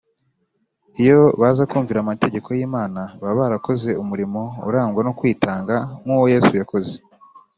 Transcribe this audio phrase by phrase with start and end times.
[1.03, 6.93] iyo baza kumvira amategeko y’imana, baba barakoze umurimo urangwa no kwitanga nk’uwo yesu yakoze